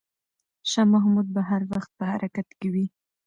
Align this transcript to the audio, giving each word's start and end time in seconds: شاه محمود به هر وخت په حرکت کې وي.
شاه 0.71 0.87
محمود 0.93 1.27
به 1.35 1.41
هر 1.49 1.61
وخت 1.71 1.89
په 1.97 2.03
حرکت 2.11 2.47
کې 2.59 2.67
وي. 2.73 2.85